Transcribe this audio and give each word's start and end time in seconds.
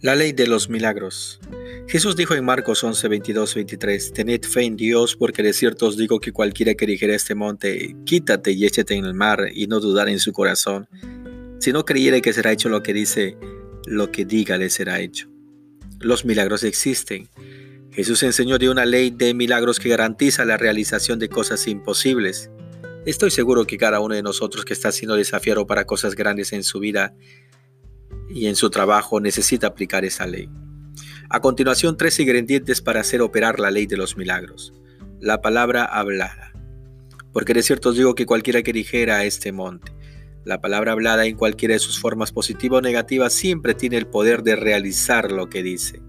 La 0.00 0.14
ley 0.14 0.30
de 0.30 0.46
los 0.46 0.68
milagros. 0.68 1.40
Jesús 1.88 2.14
dijo 2.14 2.34
en 2.34 2.44
Marcos 2.44 2.84
11, 2.84 3.08
22, 3.08 3.54
23, 3.56 4.12
Tened 4.12 4.42
fe 4.44 4.62
en 4.62 4.76
Dios, 4.76 5.16
porque 5.16 5.42
de 5.42 5.52
cierto 5.52 5.86
os 5.86 5.96
digo 5.96 6.20
que 6.20 6.30
cualquiera 6.30 6.74
que 6.74 6.86
dijera 6.86 7.16
este 7.16 7.34
monte, 7.34 7.96
quítate 8.04 8.52
y 8.52 8.64
échate 8.64 8.94
en 8.94 9.06
el 9.06 9.14
mar, 9.14 9.48
y 9.52 9.66
no 9.66 9.80
dudar 9.80 10.08
en 10.08 10.20
su 10.20 10.32
corazón, 10.32 10.88
si 11.58 11.72
no 11.72 11.84
creyere 11.84 12.22
que 12.22 12.32
será 12.32 12.52
hecho 12.52 12.68
lo 12.68 12.80
que 12.80 12.92
dice, 12.92 13.36
lo 13.86 14.12
que 14.12 14.24
diga 14.24 14.56
le 14.56 14.70
será 14.70 15.00
hecho. 15.00 15.28
Los 15.98 16.24
milagros 16.24 16.62
existen. 16.62 17.28
Jesús 17.90 18.22
enseñó 18.22 18.58
de 18.58 18.70
una 18.70 18.86
ley 18.86 19.10
de 19.10 19.34
milagros 19.34 19.80
que 19.80 19.88
garantiza 19.88 20.44
la 20.44 20.56
realización 20.56 21.18
de 21.18 21.28
cosas 21.28 21.66
imposibles. 21.66 22.52
Estoy 23.04 23.32
seguro 23.32 23.66
que 23.66 23.78
cada 23.78 23.98
uno 23.98 24.14
de 24.14 24.22
nosotros 24.22 24.64
que 24.64 24.74
está 24.74 24.92
siendo 24.92 25.16
desafiado 25.16 25.66
para 25.66 25.86
cosas 25.86 26.14
grandes 26.14 26.52
en 26.52 26.62
su 26.62 26.78
vida, 26.78 27.14
y 28.28 28.46
en 28.46 28.56
su 28.56 28.70
trabajo 28.70 29.20
necesita 29.20 29.68
aplicar 29.68 30.04
esa 30.04 30.26
ley. 30.26 30.48
A 31.30 31.40
continuación, 31.40 31.96
tres 31.96 32.18
ingredientes 32.20 32.80
para 32.80 33.00
hacer 33.00 33.20
operar 33.20 33.60
la 33.60 33.70
ley 33.70 33.86
de 33.86 33.96
los 33.96 34.16
milagros. 34.16 34.72
La 35.20 35.42
palabra 35.42 35.84
hablada. 35.84 36.52
Porque 37.32 37.54
de 37.54 37.62
cierto 37.62 37.90
os 37.90 37.96
digo 37.96 38.14
que 38.14 38.26
cualquiera 38.26 38.62
que 38.62 38.72
dijera 38.72 39.16
a 39.16 39.24
este 39.24 39.52
monte, 39.52 39.92
la 40.44 40.60
palabra 40.60 40.92
hablada 40.92 41.26
en 41.26 41.36
cualquiera 41.36 41.74
de 41.74 41.80
sus 41.80 42.00
formas 42.00 42.32
positiva 42.32 42.78
o 42.78 42.80
negativa 42.80 43.28
siempre 43.28 43.74
tiene 43.74 43.98
el 43.98 44.06
poder 44.06 44.42
de 44.42 44.56
realizar 44.56 45.30
lo 45.30 45.50
que 45.50 45.62
dice. 45.62 46.00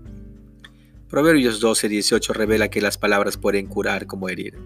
Proverbios 1.10 1.60
12, 1.60 1.90
18 1.90 2.34
revela 2.34 2.70
que 2.70 2.82
las 2.82 2.98
palabras 2.98 3.36
pueden 3.36 3.66
curar 3.66 4.06
como 4.06 4.30
herir. 4.30 4.58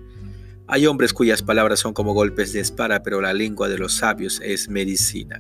Hay 0.68 0.86
hombres 0.86 1.14
cuyas 1.14 1.42
palabras 1.42 1.80
son 1.80 1.94
como 1.94 2.14
golpes 2.14 2.54
de 2.54 2.60
espada, 2.60 3.02
pero 3.02 3.22
la 3.22 3.34
lengua 3.34 3.68
de 3.68 3.78
los 3.78 3.94
sabios 3.94 4.42
es 4.44 4.70
medicina. 4.70 5.40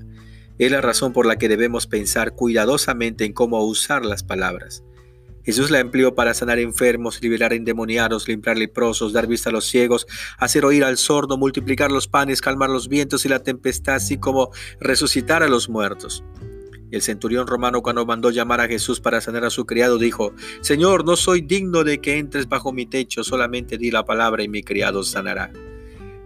Es 0.59 0.71
la 0.71 0.81
razón 0.81 1.13
por 1.13 1.25
la 1.25 1.37
que 1.37 1.49
debemos 1.49 1.87
pensar 1.87 2.35
cuidadosamente 2.35 3.25
en 3.25 3.33
cómo 3.33 3.63
usar 3.65 4.05
las 4.05 4.23
palabras. 4.23 4.83
Jesús 5.43 5.71
la 5.71 5.79
empleó 5.79 6.15
para 6.15 6.33
sanar 6.33 6.59
enfermos, 6.59 7.21
liberar 7.21 7.53
endemoniados, 7.53 8.27
limpiar 8.27 8.57
leprosos, 8.57 9.11
dar 9.11 9.27
vista 9.27 9.49
a 9.49 9.53
los 9.53 9.65
ciegos, 9.65 10.07
hacer 10.37 10.63
oír 10.63 10.85
al 10.85 10.97
sordo, 10.97 11.37
multiplicar 11.37 11.91
los 11.91 12.07
panes, 12.07 12.39
calmar 12.39 12.69
los 12.69 12.87
vientos 12.87 13.25
y 13.25 13.29
la 13.29 13.39
tempestad, 13.39 13.95
así 13.95 14.17
como 14.17 14.51
resucitar 14.79 15.43
a 15.43 15.49
los 15.49 15.67
muertos. 15.67 16.23
El 16.91 17.01
centurión 17.01 17.47
romano 17.47 17.81
cuando 17.81 18.05
mandó 18.05 18.29
llamar 18.29 18.61
a 18.61 18.67
Jesús 18.67 19.01
para 19.01 19.19
sanar 19.19 19.43
a 19.43 19.49
su 19.49 19.65
criado 19.65 19.97
dijo, 19.97 20.33
Señor, 20.61 21.03
no 21.03 21.15
soy 21.15 21.41
digno 21.41 21.83
de 21.83 21.99
que 21.99 22.19
entres 22.19 22.47
bajo 22.47 22.71
mi 22.71 22.85
techo, 22.85 23.23
solamente 23.23 23.77
di 23.77 23.91
la 23.91 24.05
palabra 24.05 24.43
y 24.43 24.47
mi 24.47 24.63
criado 24.63 25.03
sanará. 25.03 25.51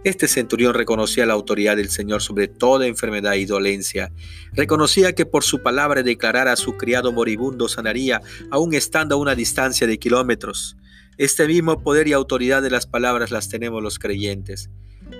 Este 0.08 0.26
centurión 0.26 0.72
reconocía 0.72 1.26
la 1.26 1.34
autoridad 1.34 1.76
del 1.76 1.90
Señor 1.90 2.22
sobre 2.22 2.48
toda 2.48 2.86
enfermedad 2.86 3.34
y 3.34 3.44
dolencia. 3.44 4.10
Reconocía 4.54 5.14
que 5.14 5.26
por 5.26 5.44
su 5.44 5.62
palabra 5.62 6.02
declarar 6.02 6.48
a 6.48 6.56
su 6.56 6.78
criado 6.78 7.12
moribundo 7.12 7.68
sanaría, 7.68 8.22
aun 8.50 8.72
estando 8.72 9.16
a 9.16 9.18
una 9.18 9.34
distancia 9.34 9.86
de 9.86 9.98
kilómetros. 9.98 10.78
Este 11.18 11.46
mismo 11.46 11.82
poder 11.82 12.08
y 12.08 12.14
autoridad 12.14 12.62
de 12.62 12.70
las 12.70 12.86
palabras 12.86 13.30
las 13.30 13.50
tenemos 13.50 13.82
los 13.82 13.98
creyentes. 13.98 14.70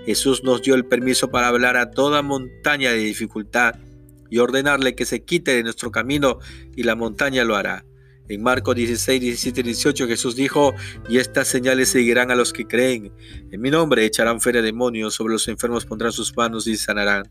Jesús 0.06 0.42
nos 0.42 0.62
dio 0.62 0.74
el 0.74 0.86
permiso 0.86 1.30
para 1.30 1.48
hablar 1.48 1.76
a 1.76 1.90
toda 1.90 2.22
montaña 2.22 2.90
de 2.90 2.96
dificultad 2.96 3.74
y 4.30 4.38
ordenarle 4.38 4.94
que 4.94 5.04
se 5.04 5.22
quite 5.22 5.50
de 5.54 5.64
nuestro 5.64 5.92
camino 5.92 6.38
y 6.74 6.84
la 6.84 6.94
montaña 6.94 7.44
lo 7.44 7.56
hará. 7.56 7.84
En 8.28 8.42
Marcos 8.42 8.74
16, 8.74 9.20
17 9.20 9.60
y 9.60 9.62
18 9.62 10.06
Jesús 10.06 10.36
dijo, 10.36 10.74
y 11.08 11.18
estas 11.18 11.48
señales 11.48 11.88
seguirán 11.88 12.30
a 12.30 12.34
los 12.34 12.52
que 12.52 12.66
creen. 12.66 13.12
En 13.50 13.60
mi 13.60 13.70
nombre 13.70 14.04
echarán 14.04 14.40
fuera 14.40 14.60
demonios, 14.60 15.14
sobre 15.14 15.32
los 15.32 15.48
enfermos 15.48 15.86
pondrán 15.86 16.12
sus 16.12 16.36
manos 16.36 16.66
y 16.66 16.76
sanarán. 16.76 17.30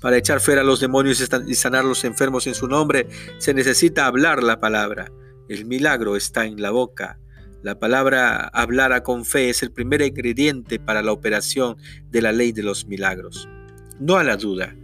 Para 0.00 0.16
echar 0.16 0.40
fuera 0.40 0.62
a 0.62 0.64
los 0.64 0.80
demonios 0.80 1.22
y 1.46 1.54
sanar 1.54 1.84
a 1.84 1.88
los 1.88 2.04
enfermos 2.04 2.46
en 2.46 2.54
su 2.54 2.66
nombre, 2.66 3.08
se 3.38 3.54
necesita 3.54 4.06
hablar 4.06 4.42
la 4.42 4.58
palabra. 4.58 5.12
El 5.48 5.66
milagro 5.66 6.16
está 6.16 6.46
en 6.46 6.60
la 6.60 6.70
boca. 6.70 7.18
La 7.62 7.78
palabra 7.78 8.48
hablara 8.48 9.02
con 9.02 9.24
fe 9.24 9.50
es 9.50 9.62
el 9.62 9.70
primer 9.70 10.02
ingrediente 10.02 10.80
para 10.80 11.02
la 11.02 11.12
operación 11.12 11.76
de 12.10 12.22
la 12.22 12.32
ley 12.32 12.52
de 12.52 12.62
los 12.62 12.86
milagros. 12.86 13.48
No 14.00 14.16
a 14.16 14.24
la 14.24 14.36
duda. 14.36 14.74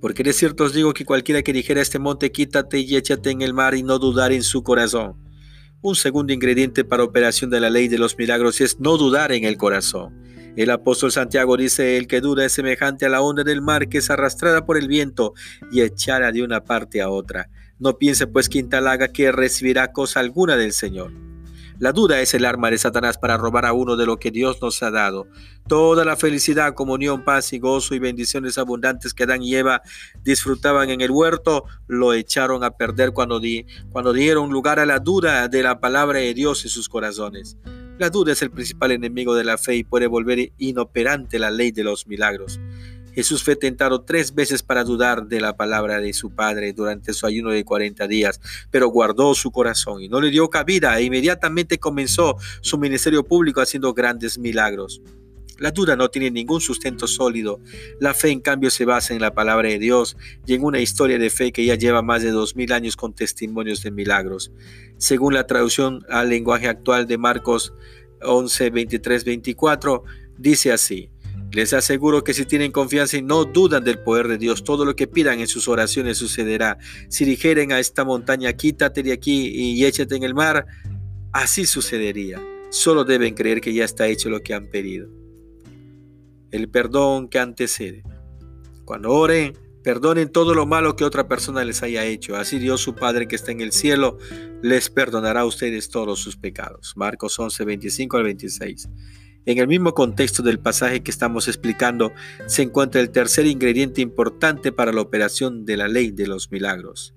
Porque 0.00 0.22
de 0.22 0.32
cierto 0.32 0.64
os 0.64 0.72
digo 0.72 0.94
que 0.94 1.04
cualquiera 1.04 1.42
que 1.42 1.52
dijera 1.52 1.80
a 1.80 1.82
este 1.82 1.98
monte, 1.98 2.32
quítate 2.32 2.78
y 2.78 2.96
échate 2.96 3.30
en 3.30 3.42
el 3.42 3.54
mar 3.54 3.74
y 3.74 3.82
no 3.82 3.98
dudar 3.98 4.32
en 4.32 4.42
su 4.42 4.62
corazón. 4.62 5.16
Un 5.82 5.94
segundo 5.94 6.32
ingrediente 6.32 6.84
para 6.84 7.04
operación 7.04 7.50
de 7.50 7.60
la 7.60 7.70
ley 7.70 7.88
de 7.88 7.98
los 7.98 8.16
milagros 8.16 8.60
es 8.60 8.80
no 8.80 8.96
dudar 8.96 9.32
en 9.32 9.44
el 9.44 9.56
corazón. 9.56 10.14
El 10.56 10.70
apóstol 10.70 11.12
Santiago 11.12 11.56
dice, 11.56 11.96
el 11.96 12.06
que 12.06 12.20
duda 12.20 12.44
es 12.44 12.52
semejante 12.52 13.06
a 13.06 13.08
la 13.08 13.22
onda 13.22 13.44
del 13.44 13.62
mar 13.62 13.88
que 13.88 13.98
es 13.98 14.10
arrastrada 14.10 14.66
por 14.66 14.76
el 14.76 14.88
viento 14.88 15.32
y 15.70 15.80
echada 15.82 16.32
de 16.32 16.42
una 16.42 16.64
parte 16.64 17.00
a 17.00 17.08
otra. 17.08 17.48
No 17.78 17.96
piense 17.96 18.26
pues 18.26 18.48
quien 18.48 18.68
tal 18.68 18.88
haga 18.88 19.08
que 19.08 19.32
recibirá 19.32 19.92
cosa 19.92 20.20
alguna 20.20 20.56
del 20.56 20.72
Señor. 20.72 21.12
La 21.80 21.92
duda 21.92 22.20
es 22.20 22.34
el 22.34 22.44
arma 22.44 22.70
de 22.70 22.76
Satanás 22.76 23.16
para 23.16 23.38
robar 23.38 23.64
a 23.64 23.72
uno 23.72 23.96
de 23.96 24.04
lo 24.04 24.18
que 24.18 24.30
Dios 24.30 24.58
nos 24.60 24.82
ha 24.82 24.90
dado. 24.90 25.26
Toda 25.66 26.04
la 26.04 26.14
felicidad, 26.14 26.74
comunión, 26.74 27.24
paz 27.24 27.54
y 27.54 27.58
gozo 27.58 27.94
y 27.94 27.98
bendiciones 27.98 28.58
abundantes 28.58 29.14
que 29.14 29.22
Adán 29.22 29.42
y 29.42 29.54
Eva 29.54 29.80
disfrutaban 30.22 30.90
en 30.90 31.00
el 31.00 31.10
huerto, 31.10 31.64
lo 31.86 32.12
echaron 32.12 32.64
a 32.64 32.72
perder 32.72 33.12
cuando, 33.12 33.40
di, 33.40 33.64
cuando 33.92 34.12
dieron 34.12 34.50
lugar 34.50 34.78
a 34.78 34.84
la 34.84 34.98
duda 34.98 35.48
de 35.48 35.62
la 35.62 35.80
palabra 35.80 36.18
de 36.18 36.34
Dios 36.34 36.62
en 36.64 36.70
sus 36.70 36.86
corazones. 36.86 37.56
La 37.98 38.10
duda 38.10 38.32
es 38.32 38.42
el 38.42 38.50
principal 38.50 38.92
enemigo 38.92 39.34
de 39.34 39.44
la 39.44 39.56
fe 39.56 39.76
y 39.76 39.84
puede 39.84 40.06
volver 40.06 40.52
inoperante 40.58 41.38
la 41.38 41.50
ley 41.50 41.70
de 41.70 41.84
los 41.84 42.06
milagros. 42.06 42.60
Jesús 43.14 43.42
fue 43.42 43.56
tentado 43.56 44.02
tres 44.02 44.34
veces 44.34 44.62
para 44.62 44.84
dudar 44.84 45.26
de 45.26 45.40
la 45.40 45.56
palabra 45.56 46.00
de 46.00 46.12
su 46.12 46.30
Padre 46.30 46.72
durante 46.72 47.12
su 47.12 47.26
ayuno 47.26 47.50
de 47.50 47.64
40 47.64 48.06
días, 48.06 48.40
pero 48.70 48.88
guardó 48.88 49.34
su 49.34 49.50
corazón 49.50 50.02
y 50.02 50.08
no 50.08 50.20
le 50.20 50.30
dio 50.30 50.48
cabida 50.48 50.98
e 50.98 51.04
inmediatamente 51.04 51.78
comenzó 51.78 52.36
su 52.60 52.78
ministerio 52.78 53.24
público 53.24 53.60
haciendo 53.60 53.92
grandes 53.94 54.38
milagros. 54.38 55.02
La 55.60 55.72
duda 55.72 55.94
no 55.94 56.08
tiene 56.08 56.30
ningún 56.30 56.62
sustento 56.62 57.06
sólido. 57.06 57.60
La 58.00 58.14
fe, 58.14 58.30
en 58.30 58.40
cambio, 58.40 58.70
se 58.70 58.86
basa 58.86 59.12
en 59.12 59.20
la 59.20 59.34
palabra 59.34 59.68
de 59.68 59.78
Dios 59.78 60.16
y 60.46 60.54
en 60.54 60.64
una 60.64 60.80
historia 60.80 61.18
de 61.18 61.28
fe 61.28 61.52
que 61.52 61.66
ya 61.66 61.74
lleva 61.74 62.00
más 62.00 62.22
de 62.22 62.30
dos 62.30 62.56
mil 62.56 62.72
años 62.72 62.96
con 62.96 63.12
testimonios 63.12 63.82
de 63.82 63.90
milagros. 63.90 64.50
Según 64.96 65.34
la 65.34 65.46
traducción 65.46 66.02
al 66.08 66.30
lenguaje 66.30 66.66
actual 66.66 67.06
de 67.06 67.18
Marcos 67.18 67.74
11, 68.22 68.70
23, 68.70 69.24
24, 69.24 70.02
dice 70.38 70.72
así. 70.72 71.10
Les 71.52 71.72
aseguro 71.72 72.22
que 72.22 72.32
si 72.32 72.44
tienen 72.44 72.70
confianza 72.70 73.16
y 73.16 73.22
no 73.22 73.44
dudan 73.44 73.82
del 73.82 73.98
poder 73.98 74.28
de 74.28 74.38
Dios, 74.38 74.62
todo 74.62 74.84
lo 74.84 74.94
que 74.94 75.08
pidan 75.08 75.40
en 75.40 75.48
sus 75.48 75.66
oraciones 75.66 76.18
sucederá. 76.18 76.78
Si 77.08 77.24
dijeren 77.24 77.72
a 77.72 77.80
esta 77.80 78.04
montaña, 78.04 78.52
quítate 78.52 79.02
de 79.02 79.12
aquí 79.12 79.48
y 79.48 79.84
échate 79.84 80.14
en 80.14 80.22
el 80.22 80.34
mar, 80.34 80.66
así 81.32 81.66
sucedería. 81.66 82.40
Solo 82.70 83.04
deben 83.04 83.34
creer 83.34 83.60
que 83.60 83.74
ya 83.74 83.84
está 83.84 84.06
hecho 84.06 84.30
lo 84.30 84.40
que 84.40 84.54
han 84.54 84.68
pedido. 84.68 85.08
El 86.52 86.68
perdón 86.68 87.28
que 87.28 87.40
antecede. 87.40 88.04
Cuando 88.84 89.10
oren, 89.10 89.56
perdonen 89.82 90.30
todo 90.30 90.54
lo 90.54 90.66
malo 90.66 90.94
que 90.94 91.04
otra 91.04 91.26
persona 91.26 91.64
les 91.64 91.82
haya 91.82 92.04
hecho. 92.04 92.36
Así 92.36 92.58
Dios 92.58 92.80
su 92.80 92.94
Padre 92.94 93.26
que 93.26 93.36
está 93.36 93.50
en 93.50 93.60
el 93.60 93.72
cielo 93.72 94.18
les 94.62 94.90
perdonará 94.90 95.40
a 95.40 95.46
ustedes 95.46 95.88
todos 95.90 96.20
sus 96.20 96.36
pecados. 96.36 96.92
Marcos 96.96 97.38
11, 97.38 97.64
25 97.64 98.16
al 98.16 98.24
26. 98.24 98.88
En 99.46 99.58
el 99.58 99.66
mismo 99.66 99.94
contexto 99.94 100.42
del 100.42 100.58
pasaje 100.58 101.02
que 101.02 101.10
estamos 101.10 101.48
explicando 101.48 102.12
se 102.46 102.62
encuentra 102.62 103.00
el 103.00 103.10
tercer 103.10 103.46
ingrediente 103.46 104.02
importante 104.02 104.70
para 104.70 104.92
la 104.92 105.00
operación 105.00 105.64
de 105.64 105.76
la 105.78 105.88
ley 105.88 106.10
de 106.10 106.26
los 106.26 106.50
milagros, 106.50 107.14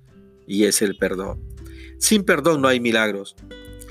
y 0.47 0.63
es 0.63 0.81
el 0.81 0.95
perdón. 0.97 1.41
Sin 1.97 2.23
perdón 2.23 2.61
no 2.61 2.69
hay 2.69 2.79
milagros. 2.79 3.35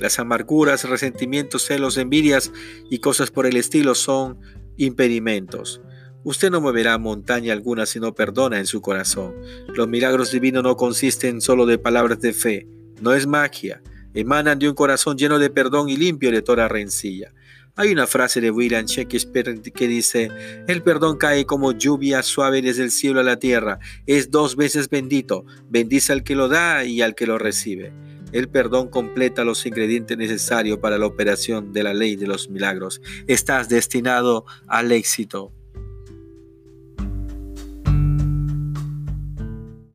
Las 0.00 0.18
amarguras, 0.18 0.88
resentimientos, 0.88 1.66
celos, 1.66 1.96
envidias 1.98 2.52
y 2.90 2.98
cosas 2.98 3.30
por 3.30 3.46
el 3.46 3.56
estilo 3.56 3.94
son 3.94 4.38
impedimentos. 4.76 5.82
Usted 6.24 6.50
no 6.50 6.60
moverá 6.60 6.96
montaña 6.98 7.52
alguna 7.52 7.84
si 7.84 8.00
no 8.00 8.14
perdona 8.14 8.58
en 8.58 8.66
su 8.66 8.80
corazón. 8.80 9.34
Los 9.68 9.88
milagros 9.88 10.30
divinos 10.32 10.62
no 10.62 10.76
consisten 10.76 11.40
solo 11.40 11.66
de 11.66 11.78
palabras 11.78 12.20
de 12.20 12.32
fe, 12.32 12.66
no 13.00 13.12
es 13.12 13.26
magia, 13.26 13.82
emanan 14.14 14.58
de 14.58 14.68
un 14.68 14.74
corazón 14.74 15.18
lleno 15.18 15.38
de 15.38 15.50
perdón 15.50 15.88
y 15.88 15.96
limpio 15.96 16.30
de 16.30 16.42
toda 16.42 16.68
rencilla. 16.68 17.32
Hay 17.74 17.90
una 17.90 18.06
frase 18.06 18.42
de 18.42 18.50
William 18.50 18.84
Shakespeare 18.84 19.62
que 19.62 19.88
dice, 19.88 20.28
el 20.68 20.82
perdón 20.82 21.16
cae 21.16 21.46
como 21.46 21.72
lluvia 21.72 22.22
suave 22.22 22.60
desde 22.60 22.82
el 22.82 22.90
cielo 22.90 23.20
a 23.20 23.22
la 23.22 23.38
tierra, 23.38 23.78
es 24.06 24.30
dos 24.30 24.56
veces 24.56 24.90
bendito, 24.90 25.46
bendice 25.70 26.12
al 26.12 26.22
que 26.22 26.34
lo 26.34 26.48
da 26.48 26.84
y 26.84 27.00
al 27.00 27.14
que 27.14 27.26
lo 27.26 27.38
recibe. 27.38 27.94
El 28.32 28.50
perdón 28.50 28.88
completa 28.88 29.44
los 29.44 29.64
ingredientes 29.64 30.18
necesarios 30.18 30.80
para 30.80 30.98
la 30.98 31.06
operación 31.06 31.72
de 31.72 31.82
la 31.82 31.94
ley 31.94 32.16
de 32.16 32.26
los 32.26 32.50
milagros. 32.50 33.00
Estás 33.26 33.70
destinado 33.70 34.44
al 34.68 34.92
éxito. 34.92 35.54